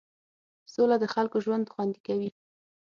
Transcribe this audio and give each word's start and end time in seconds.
سوله 0.73 0.95
د 0.99 1.05
خلکو 1.13 1.37
ژوند 1.45 1.71
خوندي 1.73 1.99
کوي. 2.07 2.29